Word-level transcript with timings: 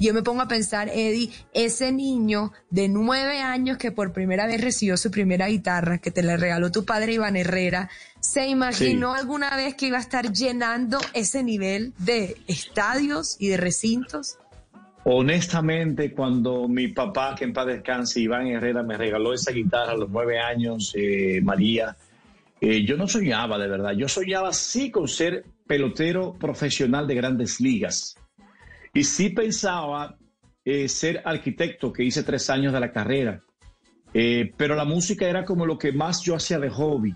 Yo 0.00 0.14
me 0.14 0.22
pongo 0.22 0.40
a 0.40 0.48
pensar, 0.48 0.88
Eddie, 0.88 1.30
ese 1.52 1.92
niño 1.92 2.52
de 2.70 2.88
nueve 2.88 3.40
años 3.40 3.76
que 3.76 3.92
por 3.92 4.14
primera 4.14 4.46
vez 4.46 4.62
recibió 4.62 4.96
su 4.96 5.10
primera 5.10 5.48
guitarra, 5.48 5.98
que 5.98 6.10
te 6.10 6.22
la 6.22 6.38
regaló 6.38 6.72
tu 6.72 6.86
padre 6.86 7.12
Iván 7.12 7.36
Herrera, 7.36 7.90
¿se 8.18 8.48
imaginó 8.48 9.14
alguna 9.14 9.54
vez 9.56 9.74
que 9.74 9.88
iba 9.88 9.98
a 9.98 10.00
estar 10.00 10.32
llenando 10.32 10.98
ese 11.12 11.42
nivel 11.42 11.92
de 11.98 12.38
estadios 12.48 13.36
y 13.38 13.48
de 13.48 13.58
recintos? 13.58 14.38
Honestamente, 15.04 16.12
cuando 16.12 16.66
mi 16.66 16.88
papá, 16.88 17.34
que 17.34 17.44
en 17.44 17.52
paz 17.52 17.66
descanse, 17.66 18.20
Iván 18.20 18.46
Herrera, 18.46 18.82
me 18.82 18.96
regaló 18.96 19.34
esa 19.34 19.52
guitarra 19.52 19.92
a 19.92 19.96
los 19.96 20.08
nueve 20.08 20.38
años, 20.38 20.94
eh, 20.96 21.42
María, 21.42 21.94
eh, 22.58 22.86
yo 22.86 22.96
no 22.96 23.06
soñaba 23.06 23.58
de 23.58 23.68
verdad. 23.68 23.92
Yo 23.92 24.08
soñaba 24.08 24.52
sí 24.54 24.90
con 24.90 25.08
ser 25.08 25.44
pelotero 25.66 26.34
profesional 26.38 27.06
de 27.06 27.14
grandes 27.14 27.60
ligas. 27.60 28.16
Y 28.92 29.04
sí 29.04 29.30
pensaba 29.30 30.16
eh, 30.64 30.88
ser 30.88 31.22
arquitecto, 31.24 31.92
que 31.92 32.04
hice 32.04 32.22
tres 32.22 32.50
años 32.50 32.72
de 32.72 32.80
la 32.80 32.92
carrera. 32.92 33.42
pero 34.12 34.74
la 34.74 34.84
música 34.84 35.28
era 35.28 35.44
como 35.44 35.64
lo 35.64 35.78
que 35.78 35.92
más 35.92 36.22
yo 36.22 36.34
hacía 36.34 36.58
de 36.58 36.68
hobby. 36.68 37.14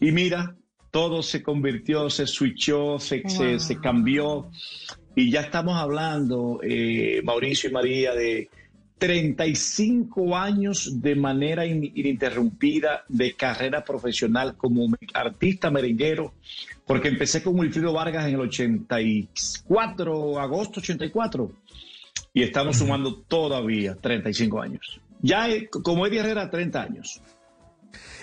Y 0.00 0.12
mira, 0.12 0.54
todo 0.90 1.22
se 1.22 1.42
convirtió, 1.42 2.10
se 2.10 2.26
switchó, 2.26 2.98
se, 2.98 3.22
se 3.58 3.80
cambió. 3.80 4.50
Y 5.14 5.30
ya 5.30 5.40
estamos 5.40 5.76
hablando, 5.76 6.60
eh, 6.62 7.20
Mauricio 7.24 7.70
y 7.70 7.72
María, 7.72 8.14
de 8.14 8.48
35 8.98 10.36
años 10.36 11.00
de 11.00 11.14
manera 11.14 11.66
ininterrumpida 11.66 13.04
de 13.08 13.34
carrera 13.34 13.84
profesional 13.84 14.56
como 14.56 14.86
artista 15.14 15.70
merenguero, 15.70 16.34
porque 16.86 17.08
empecé 17.08 17.42
con 17.42 17.58
Wilfrido 17.58 17.92
Vargas 17.92 18.26
en 18.26 18.34
el 18.34 18.40
84, 18.40 20.40
agosto 20.40 20.80
84, 20.80 21.52
y 22.34 22.42
estamos 22.42 22.78
sumando 22.78 23.14
todavía 23.14 23.94
35 23.94 24.60
años. 24.60 25.00
Ya 25.20 25.48
como 25.70 26.06
Eddie 26.06 26.20
Herrera, 26.20 26.50
30 26.50 26.82
años. 26.82 27.20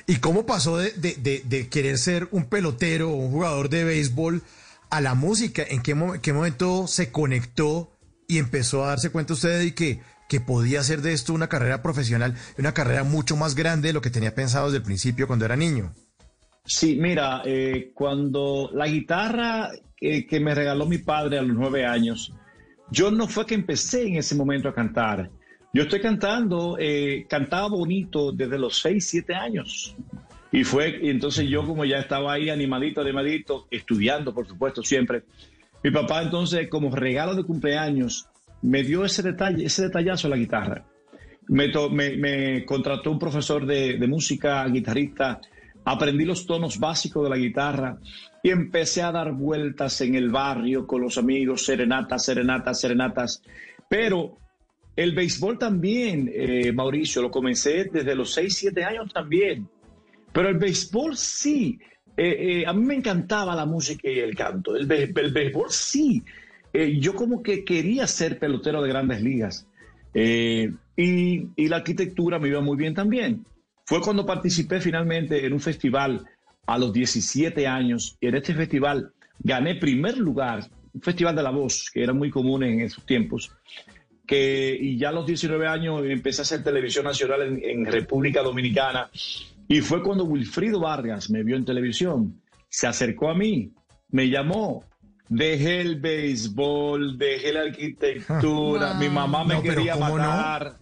¿Y 0.08 0.18
cómo 0.18 0.46
pasó 0.46 0.78
de, 0.78 0.92
de 0.94 1.70
querer 1.70 1.98
ser 1.98 2.28
un 2.32 2.46
pelotero 2.46 3.10
o 3.10 3.16
un 3.16 3.32
jugador 3.32 3.70
de 3.70 3.84
béisbol? 3.84 4.44
a 4.90 5.02
la 5.02 5.16
música? 5.16 5.64
¿En 5.68 5.82
qué, 5.82 5.96
qué 6.22 6.34
momento 6.34 6.88
se 6.88 7.12
conectó 7.12 7.92
y 8.28 8.38
empezó 8.38 8.84
a 8.84 8.90
darse 8.90 9.10
cuenta 9.10 9.34
usted 9.34 9.60
de 9.60 9.76
que, 9.76 10.02
que 10.28 10.40
podía 10.40 10.80
hacer 10.80 11.02
de 11.02 11.14
esto 11.14 11.34
una 11.34 11.50
carrera 11.50 11.82
profesional, 11.82 12.36
una 12.58 12.74
carrera 12.74 13.04
mucho 13.04 13.36
más 13.36 13.56
grande 13.56 13.90
de 13.90 13.94
lo 13.94 14.02
que 14.02 14.10
tenía 14.10 14.36
pensado 14.36 14.66
desde 14.66 14.78
el 14.78 14.84
principio 14.84 15.28
cuando 15.28 15.46
era 15.46 15.56
niño? 15.56 15.94
Sí, 16.66 16.98
mira, 17.00 17.44
eh, 17.46 17.92
cuando 17.94 18.72
la 18.74 18.88
guitarra 18.88 19.72
que 20.00 20.40
me 20.40 20.54
regaló 20.54 20.86
mi 20.86 21.00
padre 21.00 21.40
a 21.40 21.42
los 21.42 21.56
nueve 21.56 21.86
años, 21.86 22.34
yo 22.92 23.12
no 23.12 23.28
fue 23.28 23.46
que 23.46 23.56
empecé 23.56 24.08
en 24.08 24.18
ese 24.18 24.36
momento 24.36 24.70
a 24.70 24.74
cantar. 24.74 25.30
Yo 25.74 25.84
estoy 25.84 26.00
cantando, 26.00 26.78
eh, 26.80 27.26
cantaba 27.28 27.68
bonito 27.68 28.32
desde 28.32 28.58
los 28.58 28.80
seis, 28.80 29.10
siete 29.10 29.36
años. 29.36 29.96
Y 30.52 30.64
fue, 30.64 31.00
y 31.02 31.10
entonces 31.10 31.50
yo 31.50 31.66
como 31.66 31.84
ya 31.84 32.00
estaba 32.00 32.34
ahí 32.34 32.50
animadito, 32.50 33.02
animadito, 33.02 33.68
estudiando, 33.70 34.34
por 34.34 34.48
supuesto, 34.48 34.84
siempre. 34.84 35.24
Mi 35.84 35.92
papá 35.92 36.24
entonces, 36.24 36.70
como 36.70 36.96
regalo 36.96 37.36
de 37.36 37.44
cumpleaños, 37.44 38.28
me 38.66 38.84
dio 38.84 39.06
ese 39.06 39.22
detalle, 39.22 39.66
ese 39.66 39.84
detallazo 39.84 40.28
a 40.28 40.32
la 40.32 40.38
guitarra. 40.38 40.86
Me, 41.48 41.72
me, 42.18 42.66
contrató 42.66 43.12
un 43.12 43.20
profesor 43.20 43.66
de, 43.66 44.04
música, 44.08 44.66
guitarrista, 44.68 45.40
aprendí 45.84 46.26
los 46.26 46.48
tonos 46.48 46.80
básicos 46.80 47.24
de 47.24 47.30
la 47.30 47.38
guitarra 47.38 48.00
y 48.42 48.50
empecé 48.50 49.04
a 49.04 49.12
dar 49.12 49.34
vueltas 49.34 50.02
en 50.02 50.16
el 50.16 50.32
barrio 50.32 50.88
con 50.88 51.02
los 51.02 51.20
amigos, 51.20 51.64
serenatas, 51.64 52.26
serenatas, 52.26 52.80
serenatas. 52.80 53.44
Pero 53.88 54.40
el 54.96 55.14
béisbol 55.14 55.60
también, 55.60 56.32
eh, 56.34 56.72
Mauricio, 56.72 57.22
lo 57.22 57.30
comencé 57.30 57.90
desde 57.94 58.16
los 58.16 58.34
6, 58.34 58.56
7 58.56 58.84
años 58.84 59.14
también. 59.14 59.70
Pero 60.34 60.50
el 60.50 60.58
béisbol 60.58 61.16
sí. 61.16 61.78
Eh, 62.18 62.62
eh, 62.62 62.66
a 62.66 62.74
mí 62.74 62.84
me 62.84 62.96
encantaba 62.96 63.56
la 63.56 63.68
música 63.68 64.10
y 64.10 64.18
el 64.18 64.36
canto. 64.36 64.76
El, 64.76 64.88
béisbol 64.88 65.70
sí. 65.70 66.24
Eh, 66.76 66.98
yo 67.00 67.16
como 67.16 67.42
que 67.42 67.64
quería 67.64 68.08
ser 68.08 68.40
pelotero 68.40 68.82
de 68.82 68.90
grandes 68.90 69.22
ligas. 69.22 69.68
Y, 70.14 71.68
la 71.68 71.78
arquitectura 71.78 72.40
me 72.40 72.48
iba 72.48 72.62
muy 72.62 72.78
bien 72.78 72.94
también. 72.94 73.46
Fue 73.86 74.02
cuando 74.02 74.26
participé 74.26 74.80
finalmente 74.80 75.46
en 75.46 75.54
un 75.54 75.60
festival 75.60 76.26
a 76.66 76.78
los 76.78 76.94
17 76.94 77.68
años. 77.68 78.18
Y 78.20 78.28
en 78.28 78.36
este 78.36 78.54
festival 78.54 79.12
gané 79.40 79.76
primer 79.76 80.18
lugar, 80.18 80.66
un 80.94 81.02
festival 81.02 81.36
de 81.36 81.44
la 81.44 81.52
voz, 81.52 81.90
que 81.94 82.04
era 82.04 82.14
muy 82.14 82.30
común 82.30 82.64
en 82.64 82.82
esos 82.82 83.06
tiempos. 83.06 83.52
Que, 84.26 84.76
y 84.80 84.98
ya 84.98 85.10
a 85.10 85.12
los 85.12 85.26
19 85.26 85.68
años 85.68 86.02
empecé 86.06 86.42
a 86.42 86.44
hacer 86.44 86.64
televisión 86.64 87.06
nacional 87.06 87.60
en 87.62 87.86
República 87.86 88.42
Dominicana 88.42 89.10
y 89.68 89.82
fue 89.82 90.04
cuando 90.04 90.26
Wilfrido 90.26 90.80
Vargas 90.80 91.30
me 91.30 91.44
vio 91.44 91.56
en 91.56 91.66
televisión, 91.66 92.42
se 92.70 92.88
acercó 92.88 93.30
a 93.30 93.36
mí, 93.36 93.72
me 94.10 94.30
llamó, 94.30 94.84
dejé 95.30 95.82
el 95.82 96.00
béisbol, 96.00 97.18
dejé 97.18 97.54
la 97.54 97.62
arquitectura, 97.62 98.94
mi 98.96 99.10
mamá 99.10 99.44
me 99.44 99.62
quería 99.62 99.96
matar. 99.96 100.80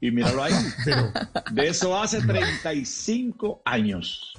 Y 0.00 0.10
míralo 0.10 0.42
ahí. 0.42 0.54
De 1.52 1.68
eso 1.68 1.96
hace 2.00 2.22
35 2.22 3.60
años 3.64 4.34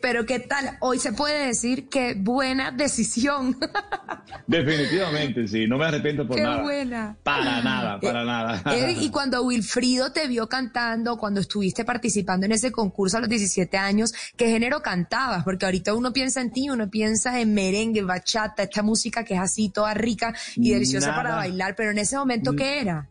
pero 0.00 0.26
qué 0.26 0.40
tal, 0.40 0.76
hoy 0.80 0.98
se 0.98 1.12
puede 1.12 1.46
decir 1.46 1.88
que 1.88 2.14
buena 2.14 2.70
decisión. 2.70 3.56
Definitivamente, 4.46 5.48
sí, 5.48 5.66
no 5.66 5.78
me 5.78 5.86
arrepiento 5.86 6.26
por 6.26 6.36
qué 6.36 6.42
nada. 6.42 6.62
buena. 6.62 7.16
Para 7.22 7.62
nada, 7.62 8.00
para 8.02 8.22
eh, 8.22 8.26
nada. 8.26 8.90
y 8.92 9.10
cuando 9.10 9.42
Wilfrido 9.42 10.12
te 10.12 10.28
vio 10.28 10.48
cantando, 10.48 11.16
cuando 11.16 11.40
estuviste 11.40 11.84
participando 11.84 12.46
en 12.46 12.52
ese 12.52 12.72
concurso 12.72 13.18
a 13.18 13.20
los 13.20 13.28
17 13.28 13.76
años, 13.76 14.12
¿qué 14.36 14.48
género 14.48 14.82
cantabas? 14.82 15.44
Porque 15.44 15.64
ahorita 15.64 15.94
uno 15.94 16.12
piensa 16.12 16.40
en 16.40 16.52
ti, 16.52 16.70
uno 16.70 16.90
piensa 16.90 17.40
en 17.40 17.54
merengue, 17.54 18.02
bachata, 18.02 18.64
esta 18.64 18.82
música 18.82 19.24
que 19.24 19.34
es 19.34 19.40
así 19.40 19.70
toda 19.70 19.94
rica 19.94 20.34
y 20.56 20.72
deliciosa 20.72 21.14
para 21.14 21.34
bailar, 21.34 21.74
pero 21.76 21.90
en 21.90 21.98
ese 21.98 22.16
momento, 22.16 22.54
¿qué 22.54 22.80
era? 22.80 23.08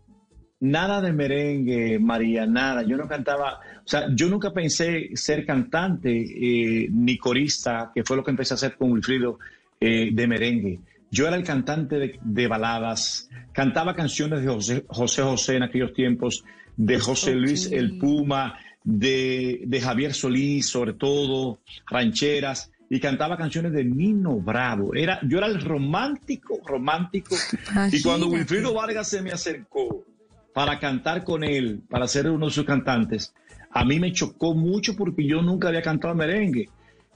Nada 0.64 1.02
de 1.02 1.12
merengue, 1.12 2.00
María, 2.00 2.46
nada. 2.46 2.84
Yo 2.84 2.96
no 2.96 3.06
cantaba, 3.06 3.60
o 3.84 3.88
sea, 3.88 4.08
yo 4.16 4.30
nunca 4.30 4.54
pensé 4.54 5.10
ser 5.14 5.46
cantante 5.46 6.10
eh, 6.10 6.88
ni 6.90 7.18
corista, 7.18 7.92
que 7.94 8.06
fue 8.06 8.16
lo 8.16 8.24
que 8.24 8.32
empecé 8.32 8.54
a 8.54 8.56
hacer 8.56 8.78
con 8.78 8.94
Wilfrido 8.94 9.40
eh, 9.82 10.12
de 10.14 10.26
merengue. 10.26 10.80
Yo 11.12 11.28
era 11.28 11.36
el 11.36 11.44
cantante 11.44 12.18
de, 12.22 12.48
baladas, 12.48 13.30
cantaba 13.52 13.94
canciones 13.94 14.42
de 14.42 14.48
José, 14.48 14.86
José, 14.88 15.58
en 15.58 15.64
aquellos 15.64 15.92
tiempos, 15.92 16.46
de 16.78 16.98
José 16.98 17.36
Luis 17.36 17.70
el 17.70 17.98
Puma, 17.98 18.58
de, 18.86 19.64
de 19.66 19.82
Javier 19.82 20.14
Solís, 20.14 20.70
sobre 20.70 20.94
todo, 20.94 21.60
rancheras 21.88 22.72
y 22.90 23.02
cantaba 23.02 23.36
canciones 23.36 23.74
de 23.74 23.84
Nino 23.84 24.38
Bravo. 24.38 24.96
Era, 24.96 25.20
yo 25.24 25.40
era 25.40 25.48
el 25.48 25.60
romántico, 25.60 26.62
romántico. 26.66 27.36
Y 27.92 28.02
cuando 28.02 28.28
Wilfrido 28.28 28.74
Vargas 28.74 29.10
se 29.10 29.22
me 29.22 29.32
acercó 29.32 30.06
para 30.54 30.80
cantar 30.80 31.24
con 31.24 31.44
él, 31.44 31.82
para 31.90 32.08
ser 32.08 32.30
uno 32.30 32.46
de 32.46 32.52
sus 32.52 32.66
cantantes, 32.66 33.34
a 33.72 33.84
mí 33.84 34.00
me 34.00 34.12
chocó 34.12 34.54
mucho 34.54 34.96
porque 34.96 35.26
yo 35.26 35.42
nunca 35.42 35.70
había 35.70 35.82
cantado 35.82 36.14
merengue. 36.14 36.70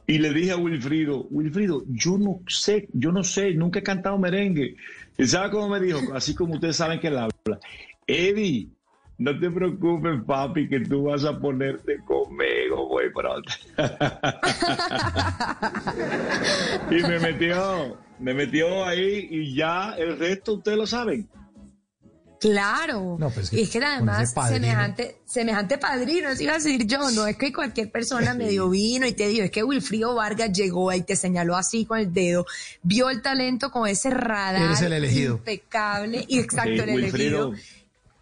Y 0.07 0.17
le 0.19 0.33
dije 0.33 0.51
a 0.51 0.57
Wilfrido, 0.57 1.27
Wilfrido, 1.29 1.83
yo 1.87 2.17
no 2.17 2.39
sé, 2.47 2.87
yo 2.93 3.11
no 3.11 3.23
sé, 3.23 3.53
nunca 3.53 3.79
he 3.79 3.83
cantado 3.83 4.17
merengue. 4.17 4.77
¿Y 5.17 5.27
sabe 5.27 5.51
cómo 5.51 5.69
me 5.69 5.81
dijo? 5.81 5.99
Así 6.13 6.33
como 6.33 6.55
ustedes 6.55 6.77
saben 6.77 6.99
que 6.99 7.07
él 7.07 7.17
habla. 7.17 7.59
Eddie, 8.07 8.69
no 9.17 9.37
te 9.37 9.51
preocupes, 9.51 10.21
papi, 10.25 10.69
que 10.69 10.79
tú 10.79 11.03
vas 11.03 11.25
a 11.25 11.37
ponerte 11.37 11.99
conmigo 12.05 12.87
muy 12.87 13.09
pronto. 13.11 13.51
y 16.91 16.95
me 16.95 17.19
metió, 17.19 17.97
me 18.19 18.33
metió 18.33 18.85
ahí 18.85 19.27
y 19.29 19.53
ya 19.55 19.93
el 19.97 20.17
resto 20.17 20.53
ustedes 20.53 20.77
lo 20.77 20.87
saben. 20.87 21.27
Claro. 22.39 23.17
Pues 23.33 23.51
y 23.51 23.61
es 23.61 23.69
que 23.69 23.79
además, 23.79 24.33
semejante, 24.47 25.17
semejante 25.25 25.77
padrino, 25.77 26.29
iba 26.39 26.53
a 26.53 26.55
decir 26.55 26.85
yo, 26.85 27.09
no 27.11 27.25
es 27.27 27.37
que 27.37 27.51
cualquier 27.51 27.91
persona 27.91 28.33
me 28.35 28.49
dio 28.49 28.69
vino 28.69 29.07
y 29.07 29.13
te 29.13 29.27
dijo, 29.27 29.43
es 29.43 29.51
que 29.51 29.63
Wilfrido 29.63 30.15
Vargas 30.15 30.51
llegó 30.51 30.93
y 30.93 31.01
te 31.01 31.15
señaló 31.15 31.55
así 31.55 31.85
con 31.85 31.99
el 31.99 32.13
dedo, 32.13 32.45
vio 32.83 33.09
el 33.09 33.21
talento 33.21 33.71
con 33.71 33.87
ese 33.87 34.09
radar 34.09 34.61
Eres 34.61 34.81
el 34.81 34.93
elegido. 34.93 35.35
impecable 35.35 36.25
y 36.27 36.39
exacto, 36.39 36.83
el 36.83 36.89
elegido. 36.89 37.53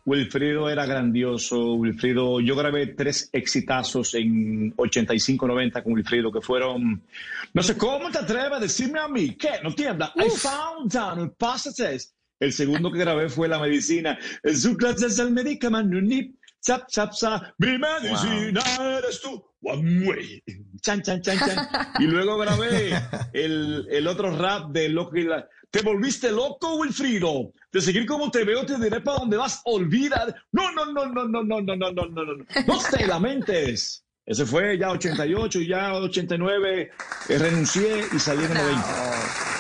Wilfrido 0.06 0.69
era 0.69 0.85
grandioso, 0.85 1.73
Wilfrido, 1.73 2.39
yo 2.39 2.56
grabé 2.56 2.88
tres 2.88 3.27
exitazos 3.33 4.13
en 4.13 4.75
85-90 4.75 5.81
con 5.81 5.94
Wilfrido 5.94 6.31
que 6.31 6.41
fueron, 6.41 7.01
no 7.53 7.63
sé, 7.63 7.75
¿cómo 7.75 8.12
te 8.12 8.19
atreves 8.19 8.51
a 8.53 8.59
decirme 8.59 9.00
a 9.00 9.07
mí? 9.07 9.35
¿Qué? 9.35 9.53
No 9.63 9.73
tiembla. 9.73 10.13
I 10.15 10.29
found 10.29 10.91
down, 10.91 11.33
passages. 11.35 12.13
El 12.39 12.53
segundo 12.53 12.91
que 12.91 12.99
grabé 12.99 13.29
fue 13.29 13.47
La 13.47 13.59
Medicina. 13.59 14.17
En 14.43 14.57
su 14.57 14.75
clase 14.75 15.07
es 15.07 15.19
el 15.19 15.31
medicamento. 15.31 15.97
Chap, 16.61 16.87
chap, 16.87 17.13
chap. 17.13 17.43
Mi 17.59 17.77
medicina 17.77 18.61
eres 18.97 19.21
tú. 19.21 19.43
Chan, 20.81 21.01
chan, 21.01 21.21
chan, 21.21 21.37
chan. 21.37 21.67
Y 21.99 22.05
luego 22.05 22.37
grabé 22.37 22.93
el, 23.33 23.87
el 23.89 24.07
otro 24.07 24.35
rap 24.35 24.71
de 24.71 24.89
Loco 24.89 25.15
y 25.17 25.23
la... 25.23 25.47
Te 25.71 25.81
volviste 25.81 26.31
loco, 26.31 26.75
Wilfrido. 26.75 27.51
de 27.71 27.81
seguir 27.81 28.05
como 28.05 28.31
te 28.31 28.45
veo, 28.45 28.65
te 28.65 28.77
diré 28.77 29.01
para 29.01 29.19
dónde 29.19 29.35
vas, 29.35 29.61
olvida. 29.65 30.33
No, 30.53 30.71
no, 30.71 30.85
no, 30.85 31.05
no, 31.07 31.27
no, 31.27 31.43
no, 31.43 31.61
no, 31.61 31.75
no, 31.75 31.91
no, 31.91 32.05
no, 32.05 32.23
no, 32.23 32.35
no 32.65 32.79
te 32.89 33.05
lamentes. 33.05 34.05
Ese 34.25 34.45
fue 34.45 34.77
ya 34.77 34.91
88 34.91 35.59
y 35.59 35.67
ya 35.67 35.93
89 35.93 36.91
eh, 37.27 37.38
renuncié 37.38 38.05
y 38.11 38.19
salí 38.19 38.45
en 38.45 38.51
el 38.51 38.57
90. 38.57 39.54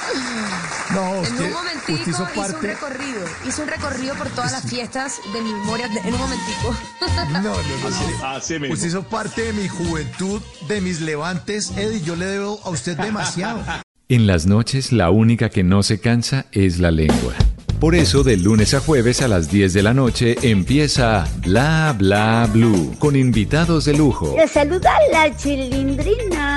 No, 0.93 1.19
usted, 1.21 1.39
en 1.39 1.45
un 1.45 1.53
momentico 1.53 2.09
hizo, 2.09 2.23
un 2.23 2.61
recorrido, 2.61 3.19
hizo 3.47 3.63
un 3.63 3.67
recorrido 3.67 4.15
por 4.15 4.29
todas 4.29 4.51
las 4.51 4.69
fiestas 4.69 5.19
de 5.33 5.41
mi 5.41 5.51
memoria 5.51 5.87
en 5.87 6.13
un 6.13 6.19
momentico. 6.19 6.75
No, 7.01 7.41
no, 7.41 7.41
no. 7.41 8.27
Así, 8.27 8.59
mismo. 8.59 8.73
Usted 8.73 8.87
hizo 8.87 9.03
parte 9.03 9.41
de 9.43 9.53
mi 9.53 9.67
juventud, 9.67 10.41
de 10.67 10.81
mis 10.81 11.01
levantes, 11.01 11.71
Eddie, 11.75 12.01
yo 12.01 12.15
le 12.15 12.25
debo 12.25 12.59
a 12.63 12.69
usted 12.69 12.97
demasiado. 12.97 13.63
En 14.07 14.27
las 14.27 14.45
noches 14.45 14.91
la 14.91 15.09
única 15.09 15.49
que 15.49 15.63
no 15.63 15.81
se 15.81 15.99
cansa 15.99 16.45
es 16.51 16.77
la 16.77 16.91
lengua. 16.91 17.33
Por 17.79 17.93
eso, 17.93 18.23
de 18.23 18.37
lunes 18.37 18.73
a 18.73 18.79
jueves 18.79 19.21
a 19.21 19.27
las 19.27 19.49
10 19.49 19.73
de 19.73 19.83
la 19.83 19.93
noche 19.93 20.35
empieza 20.43 21.27
Bla 21.37 21.93
Bla 21.97 22.47
Blue 22.51 22.95
con 22.99 23.15
invitados 23.15 23.85
de 23.85 23.93
lujo. 23.93 24.33
Le 24.37 24.47
saluda 24.47 24.91
la 25.11 25.35
chilindrina. 25.35 26.54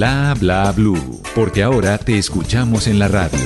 Bla 0.00 0.34
Bla 0.40 0.72
Blue. 0.72 1.20
Porque 1.34 1.62
ahora 1.62 1.98
te 1.98 2.16
escuchamos 2.16 2.86
en 2.86 2.98
la 2.98 3.08
radio. 3.08 3.38